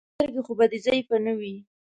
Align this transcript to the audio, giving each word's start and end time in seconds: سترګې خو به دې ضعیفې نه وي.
سترګې 0.15 0.41
خو 0.45 0.51
به 0.57 0.65
دې 0.71 0.79
ضعیفې 0.85 1.17
نه 1.25 1.33
وي. 1.39 1.55